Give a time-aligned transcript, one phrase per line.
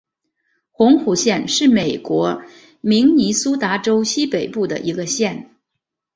[0.71, 2.41] 红湖县是美国
[2.81, 5.51] 明尼苏达州西北部的一个县。